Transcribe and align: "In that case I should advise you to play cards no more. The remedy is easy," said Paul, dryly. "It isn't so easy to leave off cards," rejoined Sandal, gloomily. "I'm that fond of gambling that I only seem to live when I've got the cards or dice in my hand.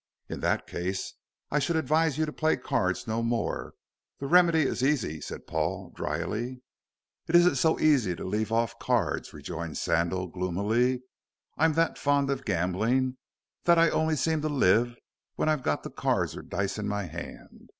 "In 0.29 0.39
that 0.39 0.65
case 0.65 1.13
I 1.51 1.59
should 1.59 1.75
advise 1.75 2.17
you 2.17 2.25
to 2.25 2.33
play 2.33 2.57
cards 2.57 3.05
no 3.05 3.21
more. 3.21 3.75
The 4.17 4.25
remedy 4.25 4.63
is 4.63 4.81
easy," 4.83 5.21
said 5.21 5.45
Paul, 5.45 5.91
dryly. 5.93 6.63
"It 7.27 7.35
isn't 7.35 7.57
so 7.57 7.79
easy 7.79 8.15
to 8.15 8.23
leave 8.23 8.51
off 8.51 8.79
cards," 8.79 9.31
rejoined 9.31 9.77
Sandal, 9.77 10.25
gloomily. 10.25 11.03
"I'm 11.55 11.73
that 11.73 11.99
fond 11.99 12.31
of 12.31 12.45
gambling 12.45 13.17
that 13.65 13.77
I 13.77 13.91
only 13.91 14.15
seem 14.15 14.41
to 14.41 14.49
live 14.49 14.95
when 15.35 15.49
I've 15.49 15.61
got 15.61 15.83
the 15.83 15.91
cards 15.91 16.35
or 16.35 16.41
dice 16.41 16.79
in 16.79 16.87
my 16.87 17.03
hand. 17.03 17.69